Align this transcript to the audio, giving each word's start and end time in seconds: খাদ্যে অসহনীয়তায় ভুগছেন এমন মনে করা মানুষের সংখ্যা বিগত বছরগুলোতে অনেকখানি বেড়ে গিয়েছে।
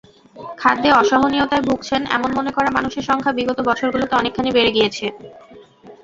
খাদ্যে 0.57 0.89
অসহনীয়তায় 0.93 1.65
ভুগছেন 1.67 2.01
এমন 2.17 2.29
মনে 2.37 2.51
করা 2.53 2.69
মানুষের 2.77 3.07
সংখ্যা 3.09 3.33
বিগত 3.37 3.59
বছরগুলোতে 3.69 4.13
অনেকখানি 4.15 4.49
বেড়ে 4.53 4.71
গিয়েছে। 4.73 5.05